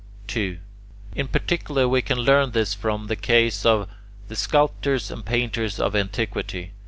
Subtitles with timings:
[0.25, 0.57] 2.
[1.13, 3.87] In particular we can learn this from the case of
[4.29, 6.71] the sculptors and painters of antiquity.